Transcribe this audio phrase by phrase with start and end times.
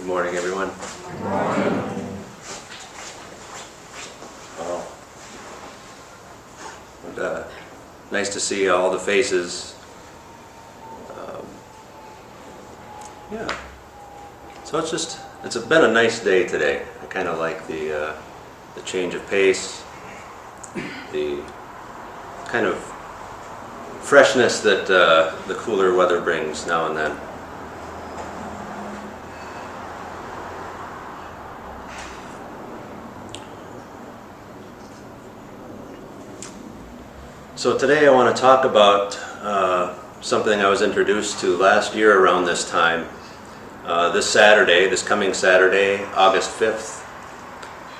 [0.00, 0.70] Good morning, everyone.
[4.58, 4.86] Wow.
[7.06, 7.44] And, uh,
[8.10, 9.74] Nice to see all the faces.
[11.10, 11.44] Um,
[13.30, 13.54] Yeah.
[14.64, 16.86] So it's just, it's been a nice day today.
[17.02, 18.16] I kind of like the, uh,
[18.76, 19.82] the change of pace,
[21.12, 21.42] the
[22.46, 22.78] kind of
[24.00, 27.29] freshness that uh, the cooler weather brings now and then.
[37.60, 42.18] So today I want to talk about uh, something I was introduced to last year
[42.18, 43.06] around this time.
[43.84, 47.04] Uh, this Saturday, this coming Saturday, August 5th,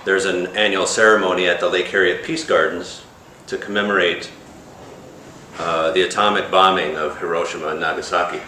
[0.07, 3.03] there's an annual ceremony at the Lake Harriet Peace Gardens
[3.49, 4.31] to commemorate
[5.59, 8.41] uh, the atomic bombing of Hiroshima and Nagasaki.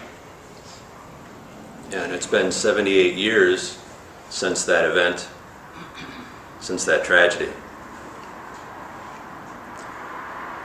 [1.91, 3.77] And it's been 78 years
[4.31, 5.27] since that event,
[6.59, 7.51] since that tragedy.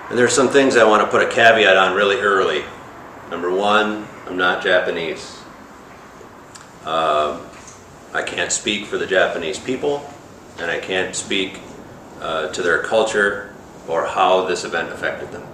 [0.09, 2.65] And there's some things I want to put a caveat on really early.
[3.31, 5.39] Number one, I'm not Japanese.
[6.87, 7.43] Um,
[8.15, 10.09] I can't speak for the Japanese people,
[10.59, 11.61] and I can't speak
[12.23, 13.55] uh, to their culture
[13.87, 15.47] or how this event affected them.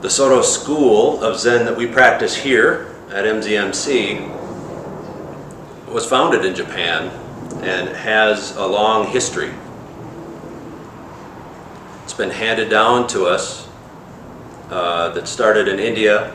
[0.00, 4.28] The Soto school of Zen that we practice here at MZMC
[5.88, 7.08] was founded in Japan
[7.64, 9.52] and has a long history.
[12.22, 13.66] Been handed down to us
[14.70, 16.32] uh, that started in India,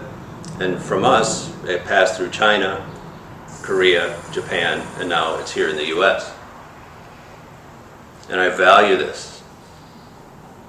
[0.59, 2.85] and from us, it passed through China,
[3.61, 6.35] Korea, Japan, and now it's here in the US.
[8.29, 9.41] And I value this.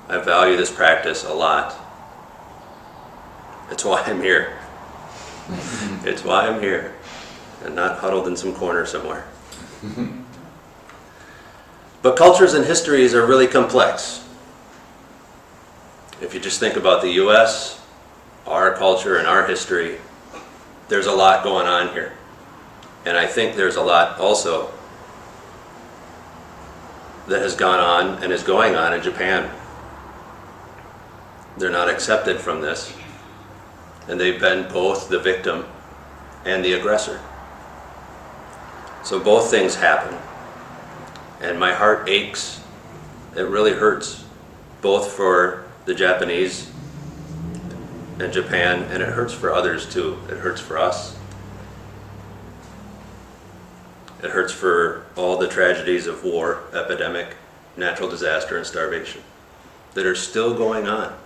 [0.09, 1.75] I value this practice a lot.
[3.73, 4.57] It's why I'm here.
[6.05, 6.95] it's why I'm here
[7.65, 9.27] and not huddled in some corner somewhere.
[12.03, 14.27] but cultures and histories are really complex.
[16.21, 17.81] If you just think about the US,
[18.47, 19.99] our culture and our history,
[20.89, 22.13] there's a lot going on here.
[23.05, 24.71] And I think there's a lot also
[27.29, 29.49] that has gone on and is going on in Japan.
[31.57, 32.93] They're not accepted from this.
[34.09, 35.67] And they've been both the victim
[36.45, 37.21] and the aggressor.
[39.05, 40.19] So both things happen.
[41.41, 42.61] And my heart aches.
[43.37, 44.25] It really hurts,
[44.81, 46.71] both for the Japanese
[48.21, 50.19] and Japan, and it hurts for others too.
[50.29, 51.17] It hurts for us.
[54.23, 57.37] It hurts for all the tragedies of war, epidemic,
[57.75, 59.23] natural disaster, and starvation
[59.95, 61.17] that are still going on.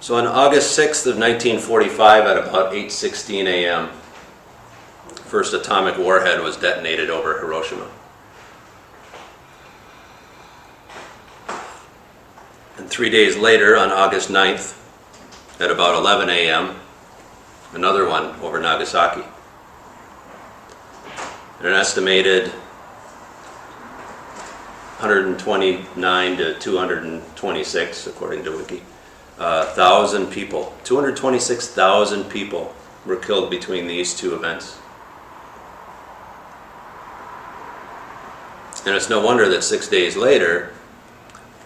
[0.00, 3.90] So on August 6th of 1945 at about 8:16 a.m.,
[5.26, 7.88] first atomic warhead was detonated over Hiroshima.
[12.76, 14.80] And 3 days later on August 9th
[15.60, 16.76] at about 11 a.m.,
[17.72, 19.22] another one over Nagasaki.
[21.58, 22.48] And an estimated
[24.98, 28.82] 129 to 226 according to Wiki
[29.38, 32.74] uh, thousand people, 226,000 people
[33.04, 34.78] were killed between these two events.
[38.86, 40.72] And it's no wonder that six days later,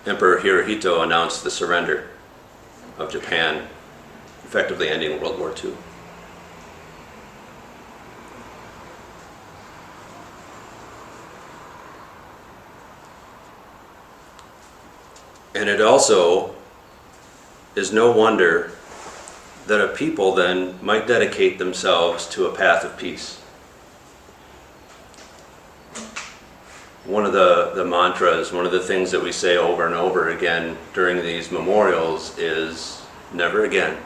[0.07, 2.09] Emperor Hirohito announced the surrender
[2.97, 3.67] of Japan,
[4.45, 5.73] effectively ending World War II.
[15.55, 16.55] And it also
[17.75, 18.71] is no wonder
[19.67, 23.43] that a people then might dedicate themselves to a path of peace.
[27.09, 30.29] One of the, the mantras, one of the things that we say over and over
[30.29, 33.01] again during these memorials is
[33.33, 33.97] never again.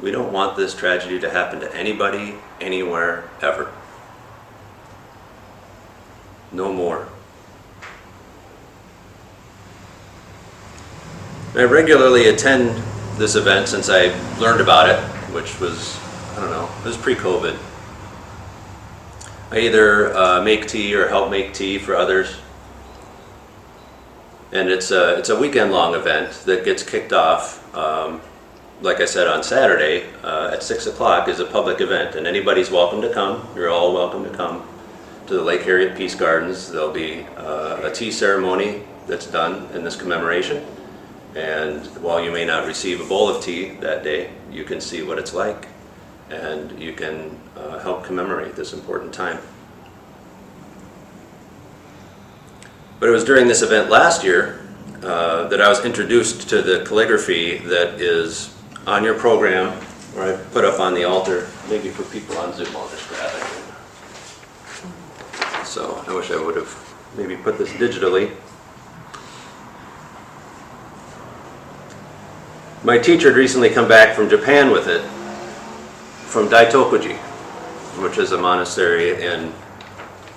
[0.00, 3.70] We don't want this tragedy to happen to anybody, anywhere, ever.
[6.52, 7.06] No more.
[11.54, 12.82] I regularly attend
[13.18, 14.06] this event since I
[14.40, 14.98] learned about it,
[15.34, 15.98] which was,
[16.32, 17.58] I don't know, it was pre-COVID.
[19.56, 22.36] Either uh, make tea or help make tea for others.
[24.50, 28.20] And it's a, it's a weekend-long event that gets kicked off, um,
[28.82, 32.70] like I said, on Saturday uh, at 6 o'clock is a public event, and anybody's
[32.70, 33.46] welcome to come.
[33.54, 34.66] You're all welcome to come
[35.28, 36.70] to the Lake Harriet Peace Gardens.
[36.70, 40.64] There'll be uh, a tea ceremony that's done in this commemoration
[41.34, 45.02] And while you may not receive a bowl of tea that day, you can see
[45.02, 45.68] what it's like
[46.30, 49.38] and you can uh, help commemorate this important time.
[53.00, 54.64] But it was during this event last year
[55.02, 58.54] uh, that I was introduced to the calligraphy that is
[58.86, 59.78] on your program,
[60.16, 63.30] or I put up on the altar, maybe for people on Zoom, I'll just grab
[63.34, 63.42] it.
[65.66, 66.74] So I wish I would have
[67.16, 68.34] maybe put this digitally.
[72.82, 75.02] My teacher had recently come back from Japan with it,
[76.34, 77.16] from Daitokuji,
[78.02, 79.52] which is a monastery in,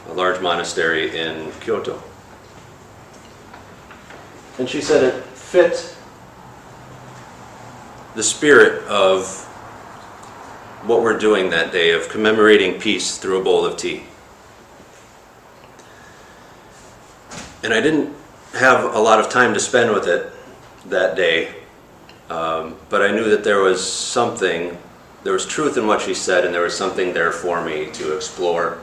[0.10, 2.00] a large monastery in Kyoto.
[4.60, 5.98] And she said it fit
[8.14, 9.44] the spirit of
[10.86, 14.04] what we're doing that day of commemorating peace through a bowl of tea.
[17.64, 18.14] And I didn't
[18.54, 20.32] have a lot of time to spend with it
[20.92, 21.56] that day,
[22.30, 24.78] um, but I knew that there was something,
[25.28, 28.16] there was truth in what she said, and there was something there for me to
[28.16, 28.78] explore,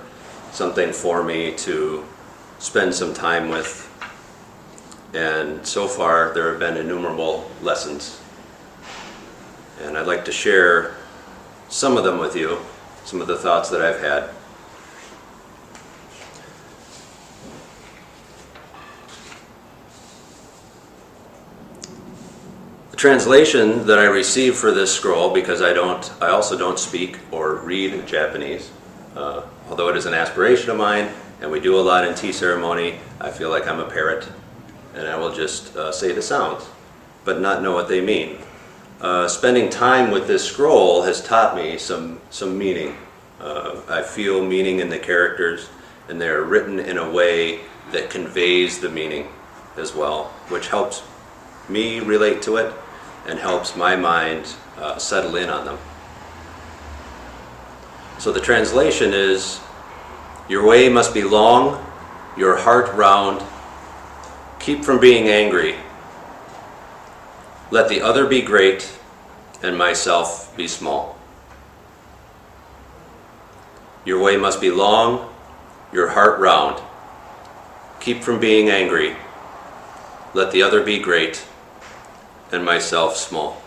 [0.53, 2.05] something for me to
[2.59, 3.91] spend some time with.
[5.15, 8.21] And so far, there have been innumerable lessons.
[9.81, 10.97] And I'd like to share
[11.71, 12.59] some of them with you,
[13.07, 14.29] some of the thoughts that I've had.
[23.05, 27.57] Translation that I received for this scroll, because I don't, I also don't speak or
[27.57, 28.71] read Japanese,
[29.15, 31.11] uh, although it is an aspiration of mine,
[31.43, 34.27] and we do a lot in tea ceremony, I feel like I'm a parrot,
[34.95, 36.65] and I will just uh, say the sounds,
[37.27, 38.39] but not know what they mean.
[39.03, 42.97] Uh, spending time with this scroll has taught me some, some meaning.
[43.39, 45.69] Uh, I feel meaning in the characters,
[46.09, 47.61] and they're written in a way
[47.93, 49.29] that conveys the meaning
[49.77, 51.03] as well, which helps
[51.69, 52.73] me relate to it
[53.27, 55.79] and helps my mind uh, settle in on them.
[58.19, 59.61] So the translation is
[60.49, 61.85] Your way must be long,
[62.37, 63.43] your heart round,
[64.59, 65.77] keep from being angry,
[67.71, 68.99] let the other be great,
[69.63, 71.19] and myself be small.
[74.05, 75.33] Your way must be long,
[75.93, 76.83] your heart round.
[78.01, 79.17] Keep from being angry.
[80.35, 81.47] Let the other be great,
[82.53, 83.61] and myself small.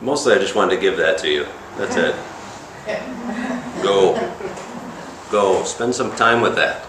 [0.00, 1.46] Mostly, I just wanted to give that to you.
[1.76, 2.14] That's it.
[3.82, 4.14] Go.
[5.30, 5.64] Go.
[5.64, 6.86] Spend some time with that.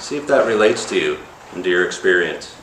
[0.00, 1.18] See if that relates to you
[1.52, 2.54] and to your experience.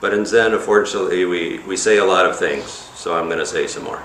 [0.00, 3.46] But in Zen, unfortunately, we, we say a lot of things, so I'm going to
[3.46, 4.02] say some more.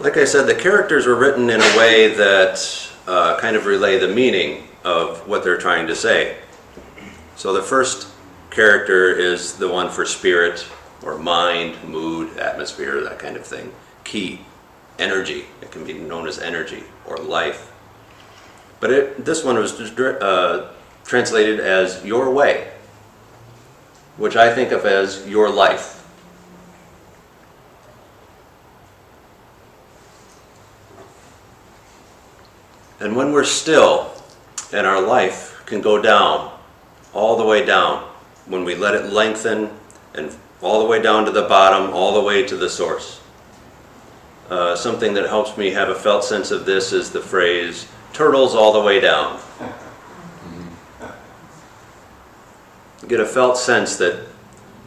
[0.00, 3.98] Like I said, the characters were written in a way that uh, kind of relay
[3.98, 6.38] the meaning of what they're trying to say.
[7.36, 8.08] So the first
[8.50, 10.66] character is the one for spirit
[11.02, 13.74] or mind, mood, atmosphere, that kind of thing.
[14.02, 14.40] Ki,
[14.98, 15.44] energy.
[15.60, 17.70] It can be known as energy or life.
[18.80, 20.72] But it, this one was uh,
[21.04, 22.72] translated as your way,
[24.16, 25.99] which I think of as your life.
[33.00, 34.12] And when we're still,
[34.72, 36.52] and our life can go down,
[37.14, 38.04] all the way down,
[38.46, 39.70] when we let it lengthen
[40.14, 43.20] and all the way down to the bottom, all the way to the source.
[44.50, 48.54] Uh, something that helps me have a felt sense of this is the phrase, turtles
[48.54, 49.40] all the way down.
[53.08, 54.26] Get a felt sense that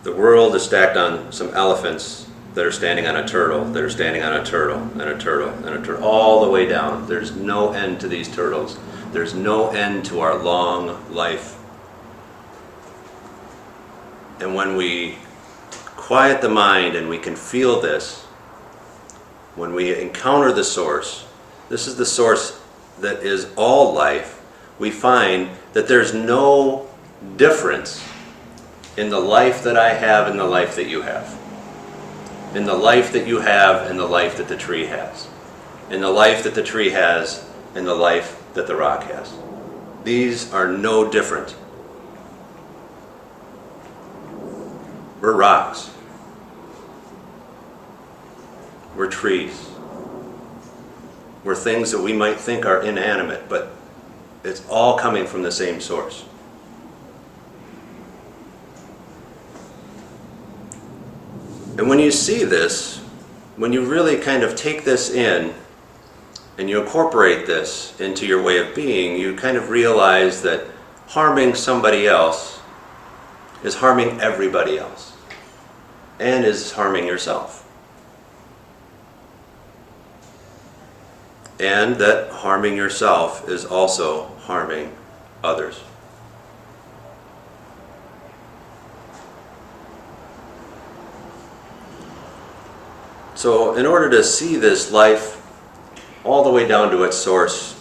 [0.03, 3.89] the world is stacked on some elephants that are standing on a turtle, that are
[3.89, 7.07] standing on a turtle, and a turtle, and a turtle, all the way down.
[7.07, 8.77] There's no end to these turtles.
[9.12, 11.60] There's no end to our long life.
[14.39, 15.17] And when we
[15.95, 18.22] quiet the mind and we can feel this,
[19.55, 21.25] when we encounter the source,
[21.69, 22.62] this is the source
[23.00, 24.41] that is all life,
[24.79, 26.88] we find that there's no
[27.38, 28.03] difference
[28.98, 31.42] in the life that I have and the life that you have
[32.55, 35.27] in the life that you have and the life that the tree has,
[35.89, 39.33] in the life that the tree has and the life that the rock has.
[40.03, 41.55] These are no different.
[45.19, 45.89] We're rocks.
[48.95, 49.69] We're trees.
[51.43, 53.72] We're things that we might think are inanimate, but
[54.43, 56.25] it's all coming from the same source.
[61.77, 62.99] And when you see this,
[63.55, 65.53] when you really kind of take this in
[66.57, 70.65] and you incorporate this into your way of being, you kind of realize that
[71.07, 72.59] harming somebody else
[73.63, 75.13] is harming everybody else
[76.19, 77.67] and is harming yourself.
[81.59, 84.95] And that harming yourself is also harming
[85.43, 85.81] others.
[93.43, 95.35] So, in order to see this life
[96.23, 97.75] all the way down to its source,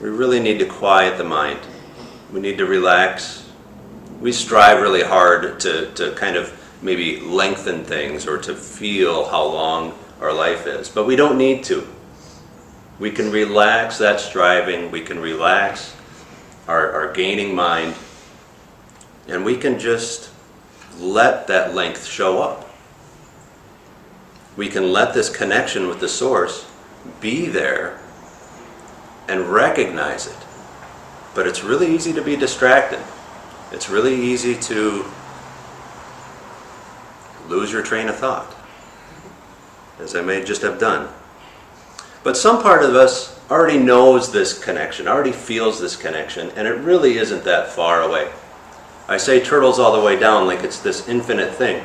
[0.00, 1.60] we really need to quiet the mind.
[2.32, 3.48] We need to relax.
[4.20, 6.52] We strive really hard to, to kind of
[6.82, 11.62] maybe lengthen things or to feel how long our life is, but we don't need
[11.66, 11.86] to.
[12.98, 15.94] We can relax that striving, we can relax
[16.66, 17.94] our, our gaining mind,
[19.28, 20.30] and we can just
[20.98, 22.63] let that length show up.
[24.56, 26.70] We can let this connection with the source
[27.20, 27.98] be there
[29.28, 30.36] and recognize it.
[31.34, 33.00] But it's really easy to be distracted.
[33.72, 35.04] It's really easy to
[37.48, 38.54] lose your train of thought,
[39.98, 41.08] as I may just have done.
[42.22, 46.78] But some part of us already knows this connection, already feels this connection, and it
[46.78, 48.30] really isn't that far away.
[49.08, 51.84] I say turtles all the way down like it's this infinite thing.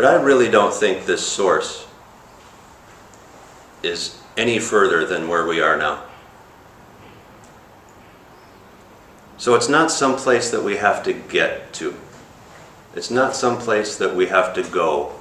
[0.00, 1.86] But I really don't think this source
[3.82, 6.04] is any further than where we are now.
[9.36, 11.94] So it's not some place that we have to get to.
[12.94, 15.16] It's not some place that we have to go.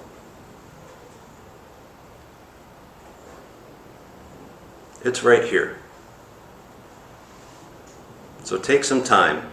[5.04, 5.80] It's right here.
[8.46, 9.52] So take some time,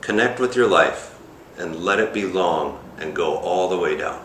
[0.00, 1.18] connect with your life,
[1.58, 4.24] and let it be long and go all the way down.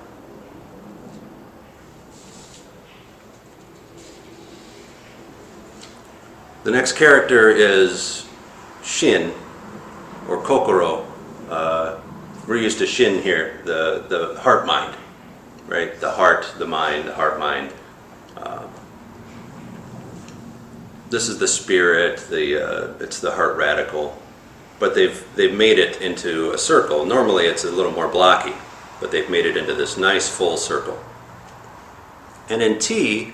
[6.64, 8.28] The next character is
[8.84, 9.34] Shin,
[10.28, 11.06] or Kokoro.
[11.50, 12.00] Uh,
[12.48, 14.96] we're used to Shin here, the, the heart mind,
[15.68, 16.00] right?
[16.00, 17.72] The heart, the mind, the heart mind.
[18.36, 18.68] Uh,
[21.10, 24.19] this is the spirit, the, uh, it's the heart radical.
[24.80, 27.06] But they've, they've made it into a circle.
[27.06, 28.54] Normally it's a little more blocky,
[29.00, 30.98] but they've made it into this nice full circle.
[32.50, 33.34] And in tea,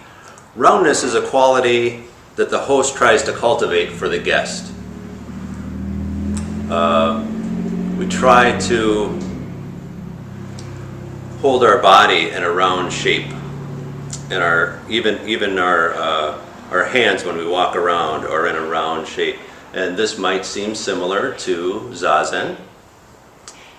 [0.56, 4.74] roundness is a quality that the host tries to cultivate for the guest.
[6.70, 7.26] Uh,
[7.98, 9.20] we try to
[11.42, 13.32] hold our body in a round shape,
[14.32, 18.62] and our even even our uh, our hands when we walk around are in a
[18.62, 19.38] round shape.
[19.76, 22.56] And this might seem similar to zazen.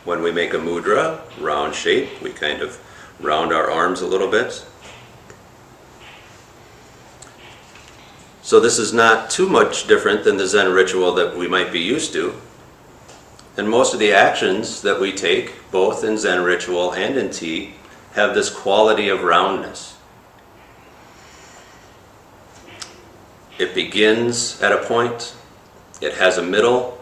[0.05, 2.79] When we make a mudra, round shape, we kind of
[3.19, 4.63] round our arms a little bit.
[8.43, 11.81] So this is not too much different than the Zen ritual that we might be
[11.81, 12.35] used to.
[13.57, 17.73] And most of the actions that we take, both in Zen ritual and in tea,
[18.13, 19.97] have this quality of roundness.
[23.59, 25.35] It begins at a point,
[26.01, 26.99] it has a middle,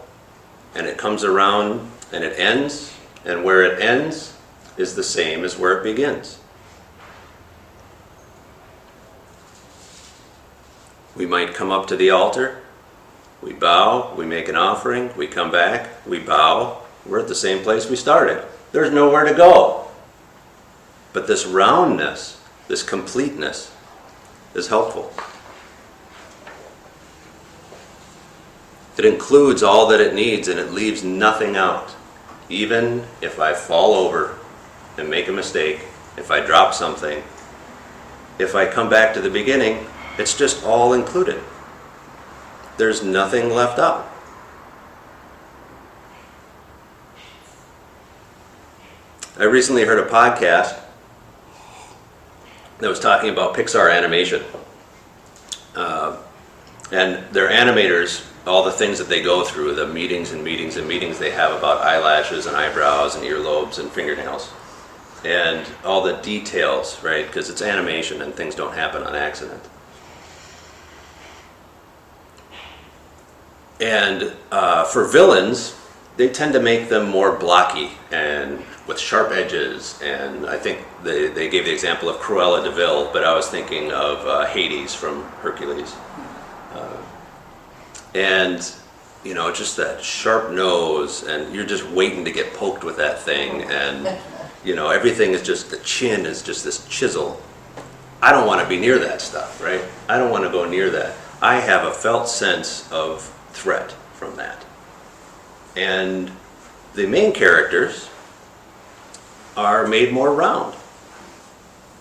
[0.73, 2.93] and it comes around and it ends,
[3.25, 4.37] and where it ends
[4.77, 6.39] is the same as where it begins.
[11.15, 12.61] We might come up to the altar,
[13.41, 17.63] we bow, we make an offering, we come back, we bow, we're at the same
[17.63, 18.43] place we started.
[18.71, 19.87] There's nowhere to go.
[21.13, 23.73] But this roundness, this completeness,
[24.53, 25.13] is helpful.
[28.97, 31.95] It includes all that it needs and it leaves nothing out.
[32.47, 34.37] Even if I fall over
[34.97, 35.81] and make a mistake,
[36.17, 37.21] if I drop something,
[38.39, 39.85] if I come back to the beginning,
[40.17, 41.41] it's just all included.
[42.77, 44.11] There's nothing left out.
[49.37, 50.79] I recently heard a podcast
[52.79, 54.43] that was talking about Pixar animation.
[56.91, 60.87] And their animators, all the things that they go through, the meetings and meetings and
[60.87, 64.51] meetings they have about eyelashes and eyebrows and earlobes and fingernails,
[65.23, 67.25] and all the details, right?
[67.25, 69.61] Because it's animation and things don't happen on accident.
[73.81, 75.75] And uh, for villains,
[76.17, 79.99] they tend to make them more blocky and with sharp edges.
[80.01, 83.49] And I think they, they gave the example of Cruella de Vil, but I was
[83.49, 85.93] thinking of uh, Hades from Hercules.
[88.15, 88.73] And,
[89.25, 93.19] you know, just that sharp nose, and you're just waiting to get poked with that
[93.19, 93.63] thing.
[93.63, 94.17] And,
[94.63, 97.41] you know, everything is just, the chin is just this chisel.
[98.21, 99.81] I don't want to be near that stuff, right?
[100.09, 101.15] I don't want to go near that.
[101.41, 104.65] I have a felt sense of threat from that.
[105.75, 106.31] And
[106.93, 108.09] the main characters
[109.57, 110.73] are made more round.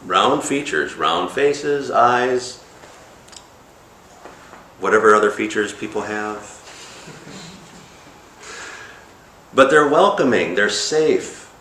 [0.06, 2.63] Round features, round faces, eyes,
[4.80, 6.60] whatever other features people have.
[9.54, 11.52] But they're welcoming, they're safe.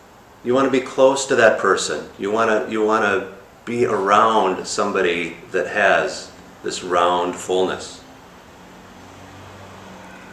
[0.42, 2.08] You want to be close to that person.
[2.18, 3.32] You want to you want to
[3.64, 6.30] be around somebody that has
[6.62, 8.02] this round fullness.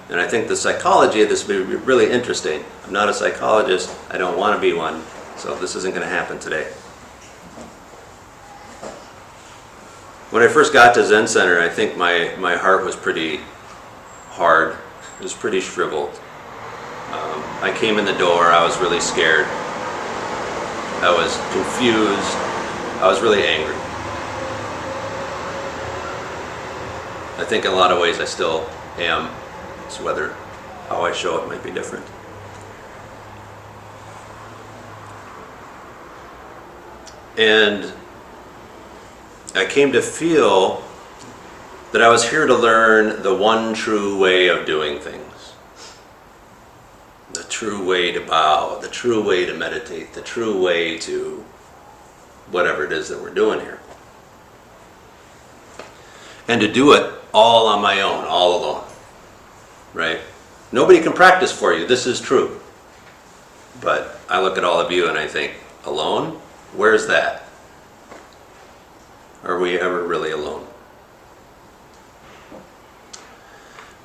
[0.10, 2.66] And I think the psychology of this would be really interesting.
[2.86, 5.02] I'm not a psychologist, I don't want to be one,
[5.38, 6.68] so this isn't going to happen today.
[10.32, 13.42] When I first got to Zen Center, I think my, my heart was pretty
[14.30, 14.78] hard.
[15.20, 16.10] It was pretty shriveled.
[17.12, 19.46] Um, I came in the door, I was really scared.
[21.04, 22.38] I was confused.
[23.04, 23.76] I was really angry.
[27.38, 28.70] I think in a lot of ways I still
[29.00, 29.30] am.
[29.86, 30.30] It's whether
[30.88, 32.06] how I show it might be different.
[37.38, 37.92] And
[39.54, 40.84] I came to feel
[41.92, 45.54] that I was here to learn the one true way of doing things.
[47.34, 51.44] The true way to bow, the true way to meditate, the true way to
[52.50, 53.80] whatever it is that we're doing here.
[56.48, 58.84] And to do it all on my own, all alone.
[59.94, 60.20] Right?
[60.72, 61.86] Nobody can practice for you.
[61.86, 62.60] This is true.
[63.82, 65.54] But I look at all of you and I think,
[65.86, 66.40] alone?
[66.74, 67.41] Where's that?
[69.44, 70.68] Are we ever really alone?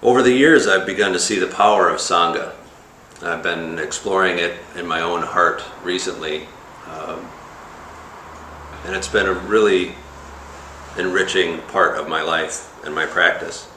[0.03, 2.55] Over the years, I've begun to see the power of Sangha.
[3.23, 6.47] I've been exploring it in my own heart recently.
[6.91, 7.29] Um,
[8.87, 9.95] and it's been a really
[10.97, 13.69] enriching part of my life and my practice.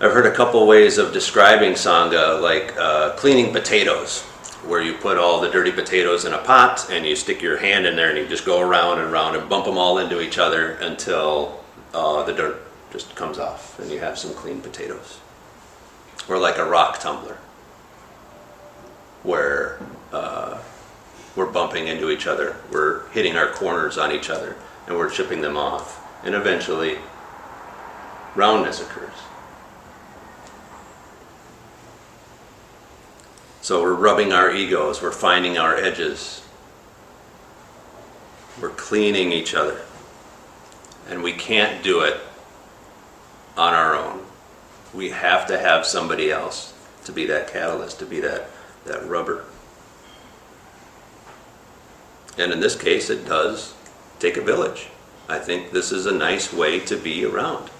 [0.00, 4.24] I've heard a couple ways of describing Sangha, like uh, cleaning potatoes,
[4.66, 7.86] where you put all the dirty potatoes in a pot and you stick your hand
[7.86, 10.38] in there and you just go around and around and bump them all into each
[10.38, 15.18] other until uh, the dirt just comes off and you have some clean potatoes.
[16.28, 17.38] Or like a rock tumbler,
[19.22, 19.80] where
[20.12, 20.60] uh,
[21.36, 25.40] we're bumping into each other, we're hitting our corners on each other, and we're chipping
[25.40, 25.98] them off.
[26.24, 26.98] And eventually,
[28.34, 29.14] roundness occurs.
[33.70, 36.42] So we're rubbing our egos, we're finding our edges,
[38.60, 39.82] we're cleaning each other.
[41.08, 42.16] And we can't do it
[43.56, 44.24] on our own.
[44.92, 48.50] We have to have somebody else to be that catalyst, to be that,
[48.86, 49.44] that rubber.
[52.36, 53.74] And in this case, it does
[54.18, 54.88] take a village.
[55.28, 57.70] I think this is a nice way to be around.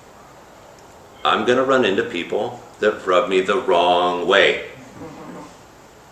[1.25, 4.71] I'm going to run into people that rub me the wrong way.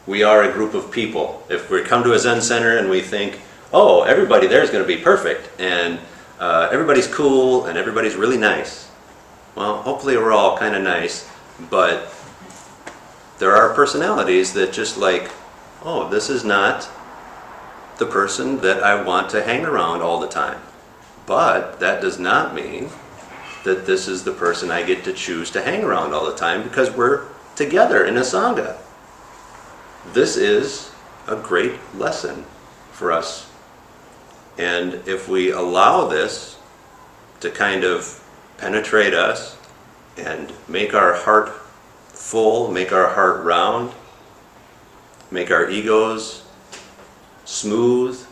[0.09, 1.45] We are a group of people.
[1.51, 3.43] If we come to a Zen center and we think,
[3.75, 6.01] oh, everybody there is going to be perfect and
[6.41, 8.91] uh, everybody's cool and everybody's really nice.
[9.55, 11.29] Well, hopefully we're all kind of nice,
[11.69, 12.11] but
[13.39, 15.31] there are personalities that just like,
[15.85, 16.89] oh, this is not
[17.99, 20.63] the person that I want to hang around all the time.
[21.27, 22.89] But that does not mean
[23.65, 26.63] that this is the person I get to choose to hang around all the time
[26.63, 28.79] because we're together in a Sangha.
[30.07, 30.91] This is
[31.27, 32.45] a great lesson
[32.93, 33.51] for us.
[34.57, 36.59] And if we allow this
[37.41, 38.25] to kind of
[38.57, 39.57] penetrate us
[40.17, 41.51] and make our heart
[42.09, 43.93] full, make our heart round,
[45.31, 46.43] make our egos
[47.45, 48.25] smooth.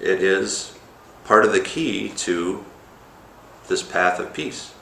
[0.00, 0.76] It is
[1.24, 2.64] part of the key to
[3.68, 4.72] this path of peace.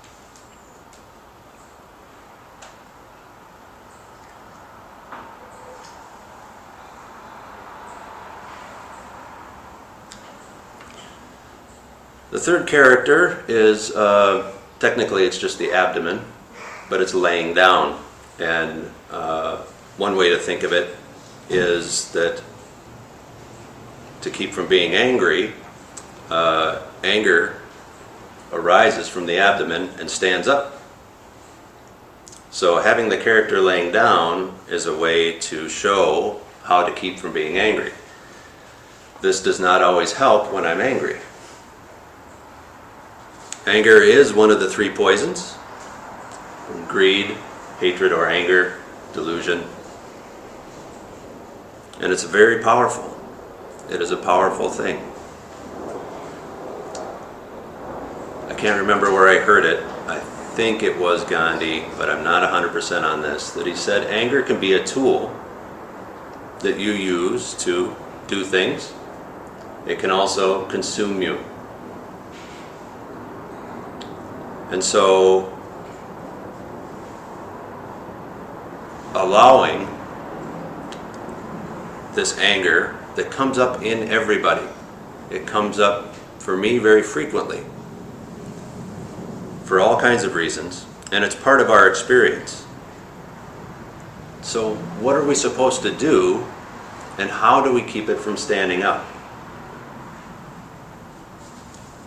[12.37, 16.21] The third character is uh, technically it's just the abdomen,
[16.91, 17.99] but it's laying down.
[18.39, 19.63] And uh,
[19.97, 20.95] one way to think of it
[21.49, 22.43] is that
[24.21, 25.55] to keep from being angry,
[26.29, 27.63] uh, anger
[28.53, 30.83] arises from the abdomen and stands up.
[32.51, 37.33] So having the character laying down is a way to show how to keep from
[37.33, 37.93] being angry.
[39.23, 41.17] This does not always help when I'm angry.
[43.67, 45.57] Anger is one of the three poisons
[46.89, 47.37] greed,
[47.79, 48.79] hatred, or anger,
[49.13, 49.65] delusion.
[52.01, 53.19] And it's very powerful.
[53.91, 54.97] It is a powerful thing.
[58.49, 59.83] I can't remember where I heard it.
[60.07, 60.21] I
[60.55, 63.51] think it was Gandhi, but I'm not 100% on this.
[63.51, 65.35] That he said anger can be a tool
[66.61, 67.95] that you use to
[68.27, 68.93] do things,
[69.87, 71.39] it can also consume you.
[74.71, 75.53] And so,
[79.15, 79.87] allowing
[82.15, 84.67] this anger that comes up in everybody,
[85.31, 87.65] it comes up for me very frequently
[89.65, 92.65] for all kinds of reasons, and it's part of our experience.
[94.43, 96.45] So, what are we supposed to do,
[97.19, 99.05] and how do we keep it from standing up?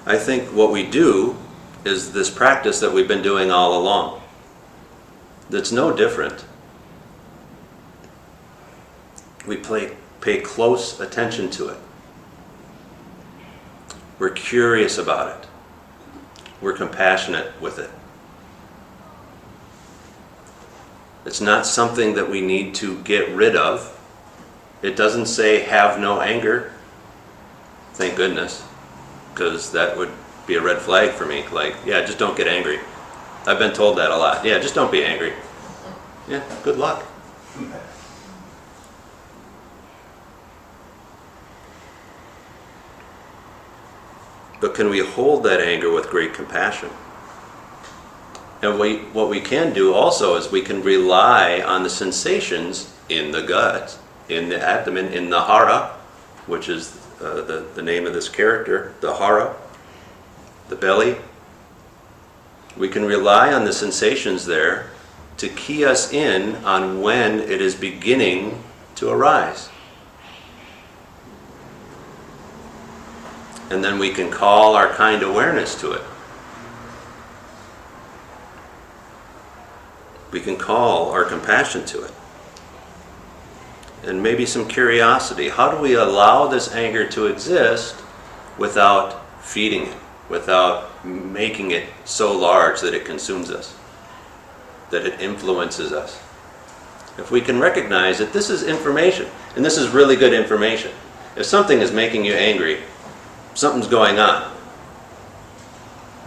[0.06, 1.38] I think what we do
[1.86, 4.22] is this practice that we've been doing all along.
[5.50, 6.46] That's no different.
[9.48, 11.78] We play, pay close attention to it.
[14.20, 15.48] We're curious about it.
[16.62, 17.90] We're compassionate with it.
[21.26, 23.96] It's not something that we need to get rid of.
[24.82, 26.72] It doesn't say have no anger.
[27.94, 28.64] Thank goodness.
[29.34, 30.12] Because that would
[30.50, 31.48] be a red flag for me.
[31.50, 32.80] Like, yeah, just don't get angry.
[33.46, 34.44] I've been told that a lot.
[34.44, 35.32] Yeah, just don't be angry.
[36.28, 37.06] Yeah, good luck.
[44.60, 46.90] But can we hold that anger with great compassion?
[48.62, 53.32] And we, what we can do also is we can rely on the sensations in
[53.32, 55.96] the gut, in the abdomen, in the hara,
[56.46, 59.56] which is uh, the, the name of this character, the hara,
[60.70, 61.18] the belly.
[62.78, 64.92] We can rely on the sensations there
[65.38, 68.64] to key us in on when it is beginning
[68.96, 69.70] to arise.
[73.70, 76.02] And then we can call our kind awareness to it.
[80.32, 82.12] We can call our compassion to it.
[84.04, 85.50] And maybe some curiosity.
[85.50, 87.96] How do we allow this anger to exist
[88.58, 89.98] without feeding it,
[90.30, 93.76] without making it so large that it consumes us,
[94.92, 96.22] that it influences us?
[97.18, 100.92] If we can recognize that this is information, and this is really good information.
[101.36, 102.80] If something is making you angry,
[103.56, 104.56] something's going on.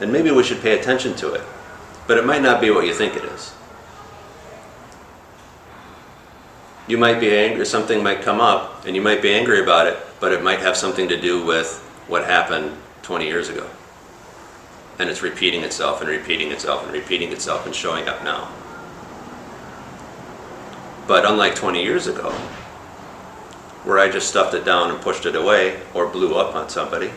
[0.00, 1.42] And maybe we should pay attention to it.
[2.06, 3.54] But it might not be what you think it is.
[6.88, 9.96] You might be angry, something might come up, and you might be angry about it,
[10.20, 13.68] but it might have something to do with what happened 20 years ago.
[15.02, 18.52] And it's repeating itself and repeating itself and repeating itself and showing up now.
[21.08, 22.30] But unlike 20 years ago,
[23.82, 27.10] where I just stuffed it down and pushed it away or blew up on somebody,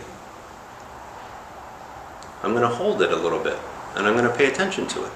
[2.41, 3.59] I'm going to hold it a little bit
[3.93, 5.11] and I'm going to pay attention to it.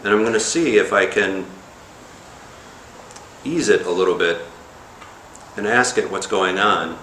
[0.00, 1.46] And I'm going to see if I can
[3.42, 4.42] ease it a little bit
[5.56, 6.98] and ask it what's going on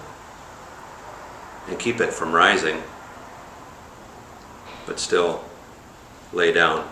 [1.67, 2.81] and keep it from rising,
[4.85, 5.43] but still
[6.33, 6.87] lay down.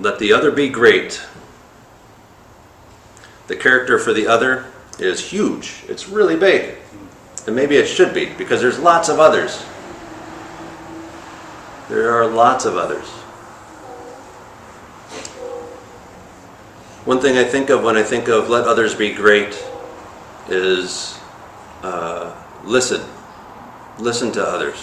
[0.00, 1.20] Let the other be great.
[3.48, 4.66] The character for the other
[4.98, 5.82] is huge.
[5.88, 6.76] It's really big.
[7.46, 9.64] And maybe it should be because there's lots of others.
[11.88, 13.17] There are lots of others.
[17.08, 19.64] One thing I think of when I think of let others be great
[20.50, 21.18] is
[21.82, 23.00] uh, listen.
[23.98, 24.76] Listen to others.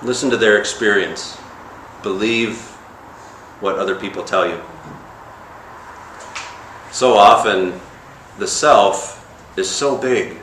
[0.00, 1.36] Listen to their experience.
[2.04, 2.60] Believe
[3.58, 4.60] what other people tell you.
[6.92, 7.80] So often,
[8.38, 9.18] the self
[9.58, 10.36] is so big,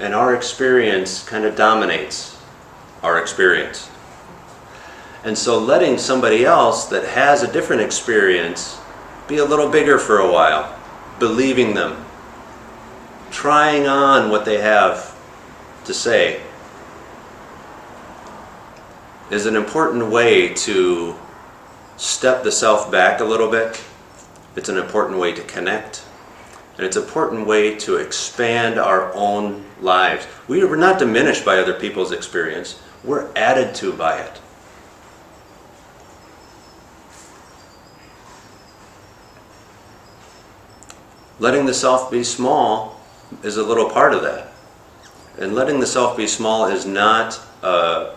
[0.00, 2.40] and our experience kind of dominates
[3.02, 3.90] our experience.
[5.24, 8.78] And so, letting somebody else that has a different experience
[9.28, 10.74] be a little bigger for a while,
[11.18, 12.04] believing them,
[13.30, 15.14] trying on what they have
[15.84, 16.40] to say,
[19.30, 21.14] is an important way to
[21.98, 23.84] step the self back a little bit.
[24.56, 26.02] It's an important way to connect.
[26.78, 30.26] And it's an important way to expand our own lives.
[30.46, 34.40] We are not diminished by other people's experience, we're added to by it.
[41.38, 43.00] Letting the self be small
[43.42, 44.52] is a little part of that.
[45.38, 48.14] And letting the self be small is not a,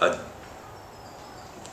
[0.00, 0.18] a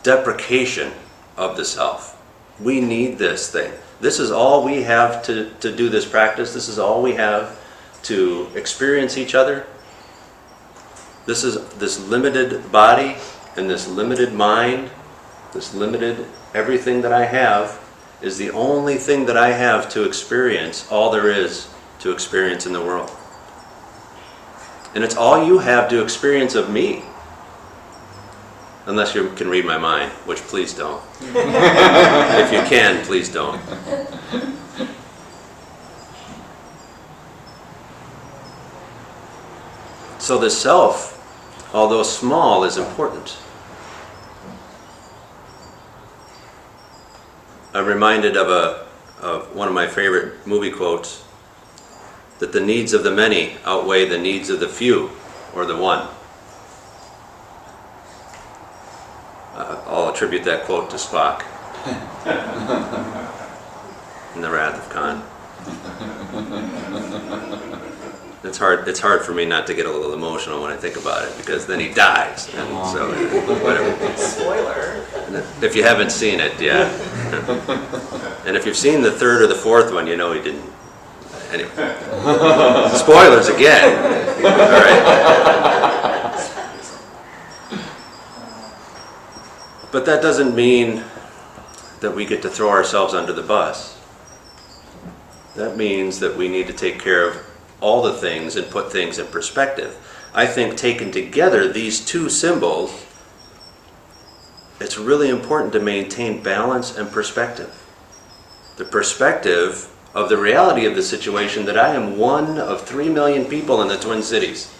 [0.03, 0.91] deprecation
[1.37, 2.21] of the self.
[2.59, 3.71] We need this thing.
[3.99, 6.53] This is all we have to, to do this practice.
[6.53, 7.59] This is all we have
[8.03, 9.65] to experience each other.
[11.25, 13.15] This is this limited body
[13.55, 14.89] and this limited mind,
[15.53, 17.80] this limited everything that I have
[18.21, 21.67] is the only thing that I have to experience all there is
[21.99, 23.11] to experience in the world.
[24.93, 27.03] And it's all you have to experience of me.
[28.85, 31.01] Unless you can read my mind, which please don't.
[31.21, 33.61] if you can, please don't.
[40.19, 41.17] So the self,
[41.73, 43.37] although small, is important.
[47.73, 48.87] I'm reminded of a
[49.21, 51.23] of one of my favorite movie quotes
[52.39, 55.11] that the needs of the many outweigh the needs of the few
[55.55, 56.07] or the one.
[59.53, 61.43] Uh, I'll attribute that quote to Spock
[64.35, 65.23] in the Wrath of Khan.
[68.43, 68.87] It's hard.
[68.87, 71.37] It's hard for me not to get a little emotional when I think about it
[71.37, 73.11] because then he dies, and so
[73.63, 74.17] whatever.
[74.17, 75.05] Spoiler.
[75.61, 76.89] If you haven't seen it, yeah.
[78.45, 80.71] and if you've seen the third or the fourth one, you know he didn't.
[81.51, 81.69] Anyway,
[82.95, 83.97] spoilers again.
[84.45, 85.21] All right.
[89.91, 91.03] But that doesn't mean
[91.99, 93.99] that we get to throw ourselves under the bus.
[95.55, 97.37] That means that we need to take care of
[97.81, 99.97] all the things and put things in perspective.
[100.33, 103.05] I think taken together, these two symbols,
[104.81, 107.77] it's really important to maintain balance and perspective.
[108.77, 113.45] The perspective of the reality of the situation that I am one of three million
[113.45, 114.73] people in the Twin Cities.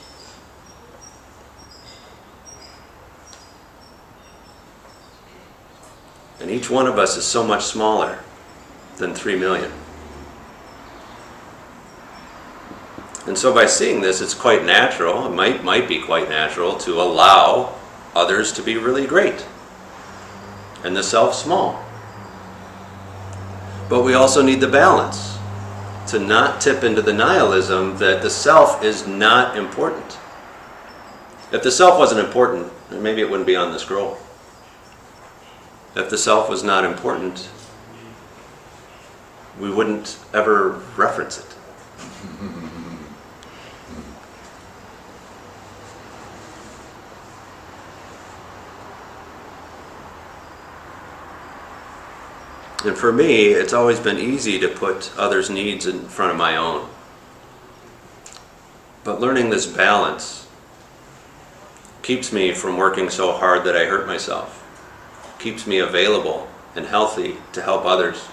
[6.40, 8.20] And each one of us is so much smaller
[8.98, 9.72] than three million.
[13.28, 17.00] And so by seeing this, it's quite natural, it might, might be quite natural to
[17.00, 17.76] allow
[18.16, 19.46] others to be really great
[20.84, 21.84] and the self small.
[23.90, 25.38] But we also need the balance
[26.08, 30.18] to not tip into the nihilism that the self is not important.
[31.52, 34.18] If the self wasn't important, maybe it wouldn't be on the scroll.
[35.96, 37.50] If the self was not important,
[39.60, 41.56] we wouldn't ever reference it.
[52.84, 56.58] And for me, it's always been easy to put others' needs in front of my
[56.58, 56.90] own.
[59.04, 60.48] But learning this balance
[62.02, 64.66] keeps me from working so hard that I hurt myself,
[65.40, 68.28] keeps me available and healthy to help others.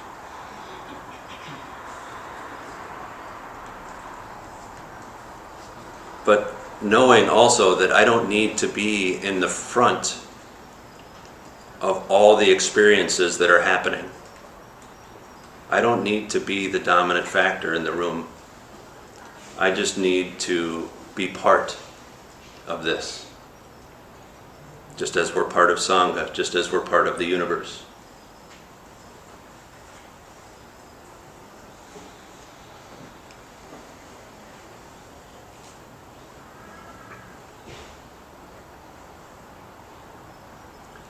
[6.24, 10.18] But knowing also that I don't need to be in the front
[11.80, 14.08] of all the experiences that are happening.
[15.70, 18.26] I don't need to be the dominant factor in the room.
[19.58, 21.76] I just need to be part
[22.66, 23.30] of this.
[24.96, 27.84] Just as we're part of Sangha, just as we're part of the universe.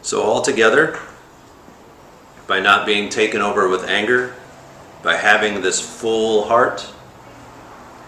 [0.02, 0.98] So, altogether,
[2.46, 4.34] by not being taken over with anger,
[5.02, 6.86] by having this full heart,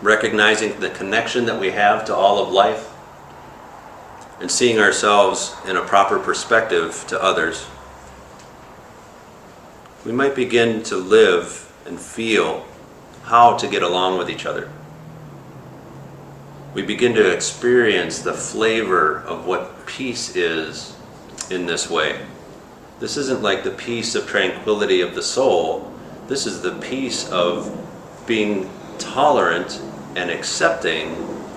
[0.03, 2.89] recognizing the connection that we have to all of life,
[4.41, 7.67] and seeing ourselves in a proper perspective to others,
[10.05, 12.67] we might begin to live and feel
[13.25, 14.71] how to get along with each other.
[16.73, 20.97] We begin to experience the flavor of what peace is
[21.51, 22.21] in this way.
[23.01, 25.90] This isn't like the peace of tranquility of the soul.
[26.31, 27.77] This is the peace of
[28.25, 29.83] being tolerant
[30.15, 31.17] and accepting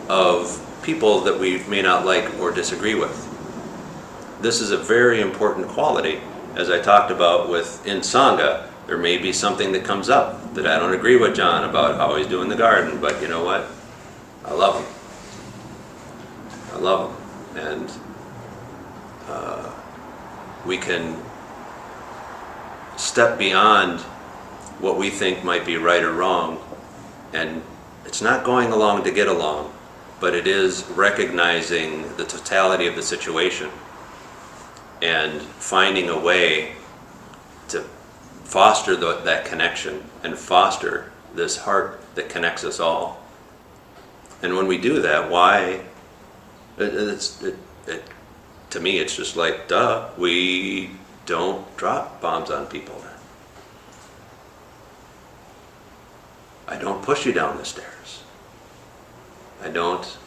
[0.09, 3.15] of people that we may not like or disagree with.
[4.41, 6.21] This is a very important quality.
[6.55, 10.65] As I talked about with in Sangha, there may be something that comes up that
[10.65, 13.67] I don't agree with John about how he's doing the garden, but you know what?
[14.43, 14.91] I love him.
[16.73, 17.67] I love him.
[17.67, 17.91] And
[19.27, 19.71] uh,
[20.65, 21.15] we can
[22.97, 24.03] step beyond
[24.83, 26.59] what we think might be right or wrong.
[27.31, 27.63] And
[28.05, 29.73] it's not going along to get along,
[30.19, 33.69] but it is recognizing the totality of the situation
[35.01, 36.73] and finding a way
[37.69, 37.79] to
[38.43, 43.23] foster the, that connection and foster this heart that connects us all.
[44.41, 45.85] And when we do that, why?
[46.77, 47.55] It, it's, it,
[47.87, 48.03] it,
[48.71, 50.91] to me, it's just like, duh, we
[51.25, 53.01] don't drop bombs on people.
[56.73, 58.23] I don't push you down the stairs.
[59.61, 60.17] I don't,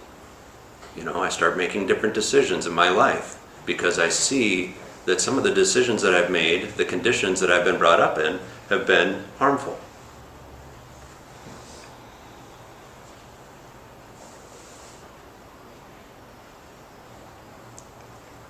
[0.97, 4.75] you know, I start making different decisions in my life because I see
[5.07, 8.19] that some of the decisions that I've made, the conditions that I've been brought up
[8.19, 9.77] in, have been harmful.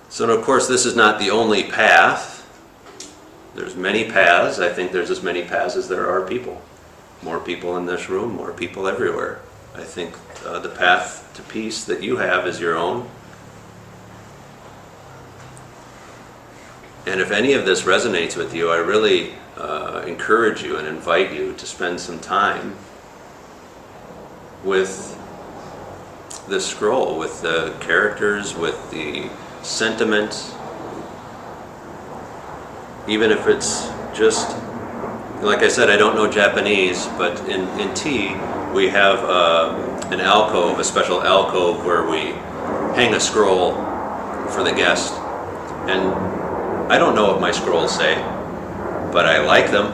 [0.09, 2.43] So, of course, this is not the only path.
[3.55, 4.59] There's many paths.
[4.59, 6.61] I think there's as many paths as there are people.
[7.21, 9.41] More people in this room, more people everywhere.
[9.75, 13.09] I think uh, the path to peace that you have is your own.
[17.05, 21.31] And if any of this resonates with you, I really uh, encourage you and invite
[21.31, 22.75] you to spend some time
[24.63, 25.17] with
[26.47, 29.29] the scroll, with the characters, with the
[29.63, 30.53] sentiment,
[33.07, 34.55] even if it's just,
[35.41, 38.35] like I said, I don't know Japanese, but in, in tea,
[38.73, 42.31] we have uh, an alcove, a special alcove where we
[42.95, 43.73] hang a scroll
[44.49, 45.13] for the guest.
[45.89, 46.01] And
[46.91, 48.15] I don't know what my scrolls say,
[49.11, 49.93] but I like them.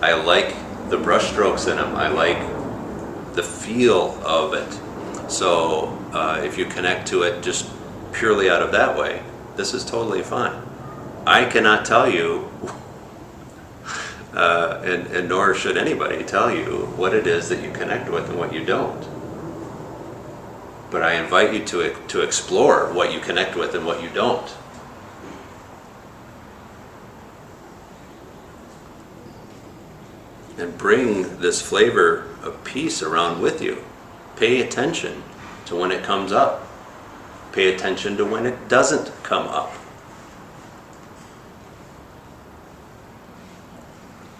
[0.00, 0.54] I like
[0.90, 1.96] the brush strokes in them.
[1.96, 2.38] I like
[3.34, 5.30] the feel of it.
[5.30, 7.70] So uh, if you connect to it just
[8.12, 9.22] purely out of that way,
[9.56, 10.62] this is totally fine.
[11.26, 12.48] I cannot tell you,
[14.36, 18.28] uh, and, and nor should anybody tell you what it is that you connect with
[18.28, 19.08] and what you don't.
[20.90, 24.54] But I invite you to, to explore what you connect with and what you don't.
[30.58, 33.82] And bring this flavor of peace around with you.
[34.36, 35.22] Pay attention
[35.64, 36.68] to when it comes up.
[37.52, 39.72] Pay attention to when it doesn't come up.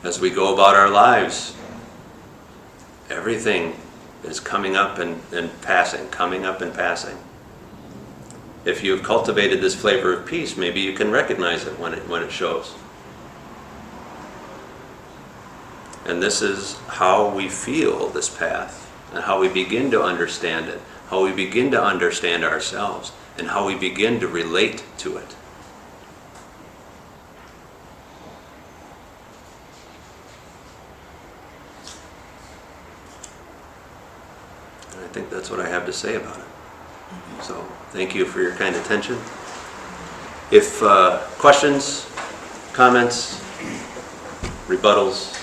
[0.06, 1.52] As we go about our lives,
[3.10, 3.74] everything
[4.22, 7.18] is coming up and, and passing, coming up and passing.
[8.64, 12.22] If you've cultivated this flavor of peace, maybe you can recognize it when it, when
[12.22, 12.76] it shows.
[16.04, 20.80] And this is how we feel this path and how we begin to understand it,
[21.08, 25.34] how we begin to understand ourselves, and how we begin to relate to it.
[34.96, 37.44] And I think that's what I have to say about it.
[37.44, 37.54] So
[37.90, 39.14] thank you for your kind attention.
[40.50, 42.04] If uh, questions,
[42.72, 43.40] comments,
[44.66, 45.40] rebuttals,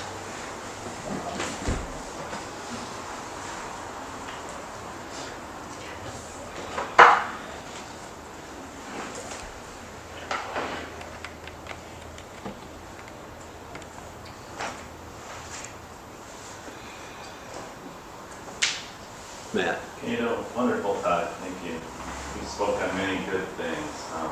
[19.54, 19.80] Matt.
[20.06, 21.74] You know, wonderful Todd, thank you.
[21.74, 23.90] You spoke on many good things.
[24.14, 24.30] Um,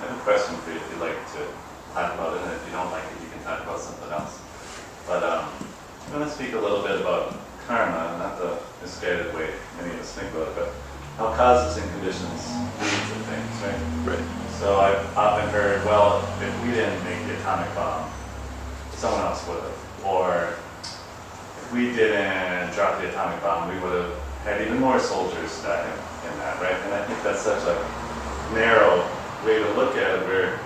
[0.00, 1.44] I have a question for you if you'd like to
[1.92, 4.40] talk about it, and if you don't like it, you can talk about something else.
[5.06, 5.52] But um,
[6.06, 10.00] I'm going to speak a little bit about karma, not the misguided way many of
[10.00, 10.72] us think about it, but
[11.20, 12.40] how causes and conditions
[12.80, 14.16] lead to things, right?
[14.16, 14.26] Right.
[14.56, 18.08] So I've often heard, well, if we didn't make the atomic bomb,
[18.96, 20.06] someone else would have.
[20.08, 20.56] Or
[21.60, 25.84] if we didn't drop the atomic bomb, we would have had even more soldiers die
[26.24, 26.74] in, that, right?
[26.74, 27.76] And I think that's such a
[28.54, 29.06] narrow
[29.44, 30.58] way to look at it where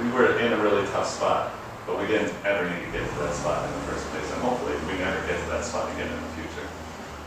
[0.00, 1.52] we were in a really tough spot,
[1.86, 4.30] but we didn't ever need to get to that spot in the first place.
[4.32, 6.68] And hopefully we never get to that spot again in the future.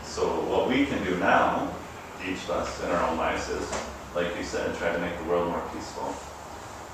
[0.04, 1.74] So what we can do now,
[2.24, 3.68] each of us in our own lives is,
[4.14, 6.14] like you said, try to make the world more peaceful.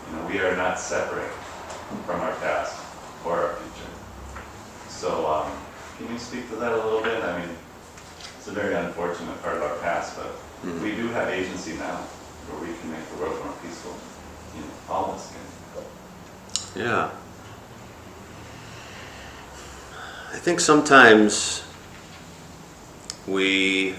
[0.06, 1.30] You know, we are not separate
[2.06, 2.80] from our past
[3.24, 3.90] or our future.
[4.88, 5.52] So um,
[5.98, 7.22] can you speak to that a little bit?
[7.22, 7.50] I mean,
[8.38, 10.32] it's a very unfortunate part of our past, but
[10.64, 10.82] Mhm.
[10.82, 12.00] we do have agency now
[12.48, 13.94] where we can make the world more peaceful.
[14.54, 16.82] You know, all of us can.
[16.82, 17.10] Yeah.
[20.32, 21.62] I think sometimes
[23.26, 23.94] we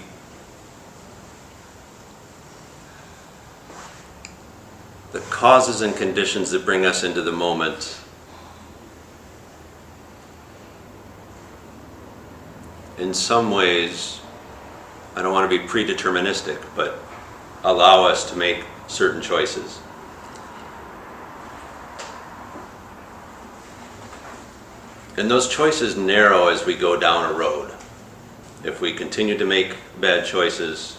[5.12, 7.98] the causes and conditions that bring us into the moment
[12.96, 14.19] in some ways
[15.16, 16.98] I don't want to be predeterministic, but
[17.64, 19.80] allow us to make certain choices.
[25.16, 27.72] And those choices narrow as we go down a road.
[28.64, 30.98] If we continue to make bad choices,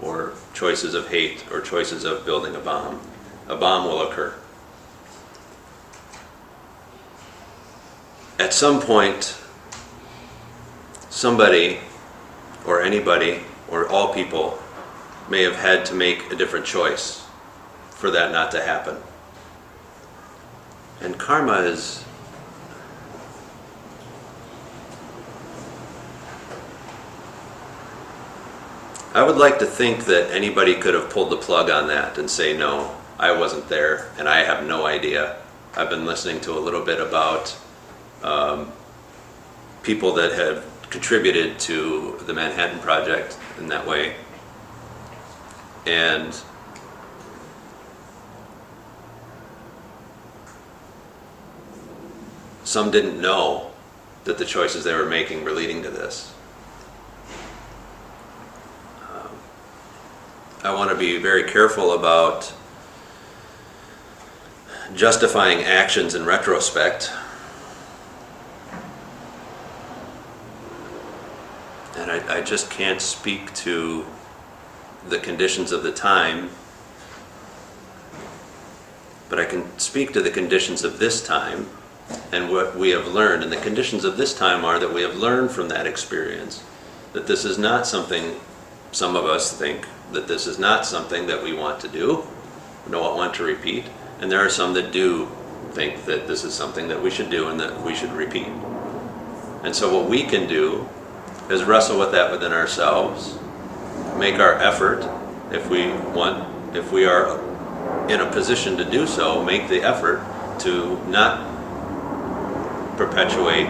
[0.00, 3.00] or choices of hate, or choices of building a bomb,
[3.48, 4.34] a bomb will occur.
[8.38, 9.38] At some point,
[11.08, 11.78] somebody,
[12.66, 14.58] or anybody, or all people,
[15.28, 17.26] may have had to make a different choice
[17.90, 18.96] for that not to happen.
[21.00, 22.04] And karma is
[29.16, 32.30] I would like to think that anybody could have pulled the plug on that and
[32.30, 35.36] say, no, I wasn't there and I have no idea.
[35.74, 37.56] I've been listening to a little bit about
[38.22, 38.70] um,
[39.82, 44.16] people that have contributed to the Manhattan Project in that way.
[45.84, 46.34] And
[52.64, 53.72] some didn't know
[54.24, 56.32] that the choices they were making were leading to this.
[59.02, 59.28] Um,
[60.64, 62.54] I want to be very careful about
[64.94, 67.12] justifying actions in retrospect.
[72.06, 74.06] And I, I just can't speak to
[75.08, 76.50] the conditions of the time,
[79.28, 81.68] but I can speak to the conditions of this time
[82.30, 83.42] and what we have learned.
[83.42, 86.62] And the conditions of this time are that we have learned from that experience
[87.12, 88.38] that this is not something
[88.92, 92.24] some of us think that this is not something that we want to do,
[92.88, 93.84] don't want to repeat,
[94.20, 95.28] and there are some that do
[95.72, 98.46] think that this is something that we should do and that we should repeat.
[99.64, 100.88] And so what we can do
[101.50, 103.38] is wrestle with that within ourselves,
[104.18, 105.08] make our effort
[105.52, 107.38] if we want, if we are
[108.08, 110.24] in a position to do so, make the effort
[110.60, 111.38] to not
[112.96, 113.66] perpetuate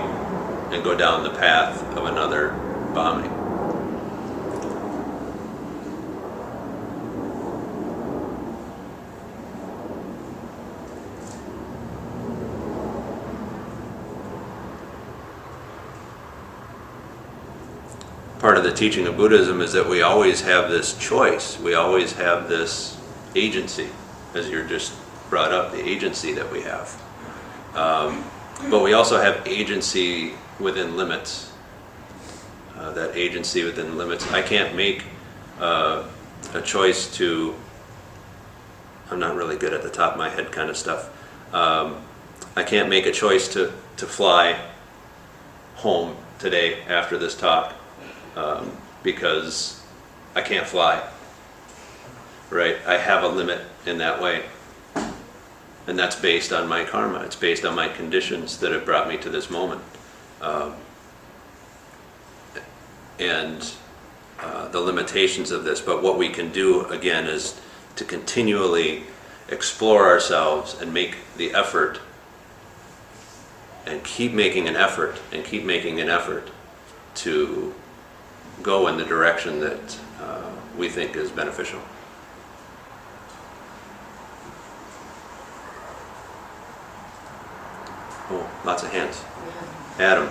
[0.72, 2.50] and go down the path of another
[2.94, 3.35] bombing.
[18.66, 21.58] The teaching of Buddhism is that we always have this choice.
[21.60, 23.00] We always have this
[23.36, 23.88] agency,
[24.34, 24.92] as you're just
[25.30, 27.00] brought up, the agency that we have.
[27.74, 28.24] Um,
[28.68, 31.52] but we also have agency within limits.
[32.76, 34.30] Uh, that agency within limits.
[34.32, 35.04] I can't make
[35.60, 36.04] uh,
[36.52, 37.54] a choice to,
[39.12, 41.08] I'm not really good at the top of my head kind of stuff.
[41.54, 42.02] Um,
[42.56, 44.58] I can't make a choice to, to fly
[45.76, 47.72] home today after this talk
[48.36, 48.70] um,
[49.02, 49.82] because
[50.34, 51.02] I can't fly.
[52.50, 52.76] Right?
[52.86, 54.44] I have a limit in that way.
[55.88, 57.20] And that's based on my karma.
[57.20, 59.80] It's based on my conditions that have brought me to this moment.
[60.40, 60.74] Um,
[63.18, 63.72] and
[64.40, 65.80] uh, the limitations of this.
[65.80, 67.58] But what we can do, again, is
[67.96, 69.04] to continually
[69.48, 72.00] explore ourselves and make the effort
[73.86, 76.50] and keep making an effort and keep making an effort
[77.14, 77.74] to
[78.62, 81.80] go in the direction that uh, we think is beneficial.
[88.28, 89.22] Oh, lots of hands.
[89.98, 90.28] Adam,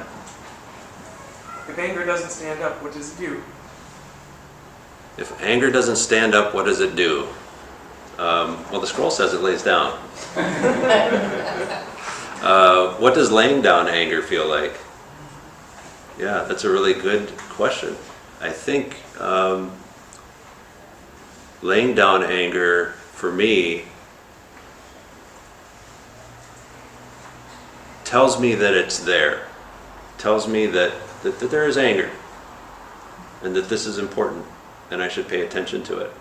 [1.69, 3.41] If anger doesn't stand up, what does it do?
[5.17, 7.27] if anger doesn't stand up, what does it do?
[8.17, 9.97] Um, well, the scroll says it lays down.
[12.41, 14.77] uh, what does laying down anger feel like?
[16.19, 17.95] Yeah, that's a really good question.
[18.45, 19.71] I think um,
[21.63, 23.85] laying down anger for me
[28.03, 29.47] tells me that it's there,
[30.19, 30.93] tells me that,
[31.23, 32.11] that, that there is anger
[33.41, 34.45] and that this is important
[34.91, 36.11] and I should pay attention to it.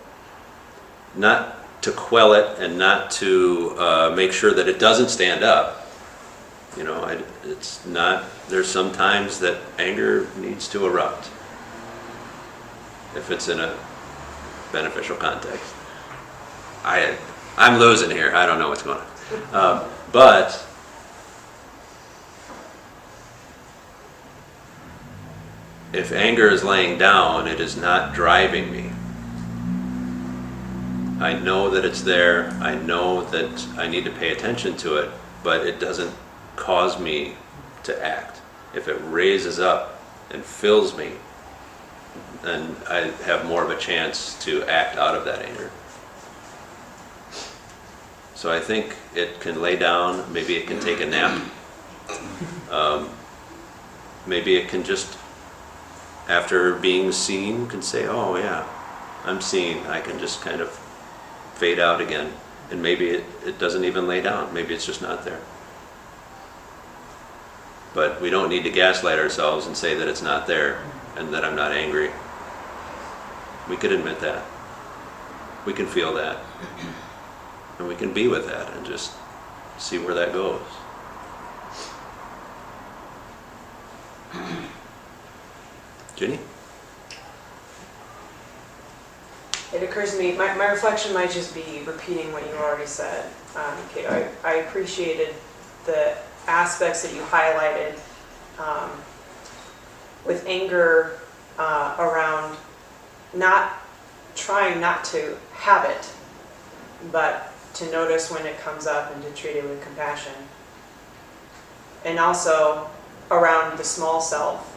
[1.15, 5.87] Not to quell it and not to uh, make sure that it doesn't stand up.
[6.75, 11.29] You know, I, it's not, there's some times that anger needs to erupt
[13.17, 13.77] if it's in a
[14.73, 15.75] beneficial context.
[16.85, 17.17] I,
[17.57, 18.35] I'm losing here.
[18.35, 19.01] I don't know what's going
[19.53, 19.55] on.
[19.55, 20.67] Um, but
[25.93, 28.91] if anger is laying down, it is not driving me.
[31.21, 32.51] I know that it's there.
[32.61, 35.11] I know that I need to pay attention to it,
[35.43, 36.13] but it doesn't
[36.57, 37.37] cause me
[37.85, 38.41] to act.
[38.75, 41.13] If it raises up and fills me,
[42.47, 45.71] and I have more of a chance to act out of that anger.
[48.35, 51.43] So I think it can lay down, maybe it can take a nap.
[52.71, 53.09] Um,
[54.27, 55.19] Maybe it can just,
[56.29, 58.67] after being seen, can say, oh yeah,
[59.25, 60.71] I'm seen, I can just kind of
[61.55, 62.33] fade out again.
[62.71, 65.41] And maybe it, it doesn't even lay down, maybe it's just not there.
[67.93, 70.83] But we don't need to gaslight ourselves and say that it's not there
[71.17, 72.11] and that I'm not angry.
[73.69, 74.45] We could admit that.
[75.65, 76.39] We can feel that.
[77.79, 79.13] And we can be with that and just
[79.79, 80.61] see where that goes.
[86.17, 86.39] Jenny?
[89.73, 93.25] It occurs to me, my, my reflection might just be repeating what you already said.
[93.57, 93.75] Um,
[94.09, 95.35] I, I appreciated
[95.85, 97.99] the aspects that you highlighted
[98.59, 98.91] um,
[100.25, 101.19] with anger
[101.59, 102.57] uh, around
[103.37, 103.79] not
[104.35, 106.11] trying not to have it,
[107.13, 110.33] but to notice when it comes up and to treat it with compassion.
[112.05, 112.89] And also
[113.31, 114.71] around the small self,